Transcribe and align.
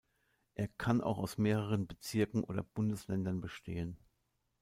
Er 0.55 0.67
kann 0.67 0.99
auch 1.01 1.19
aus 1.19 1.37
mehreren 1.37 1.85
Bezirken 1.85 2.43
oder 2.43 2.63
Bundesländern 2.63 3.39
bestehen. 3.39 3.99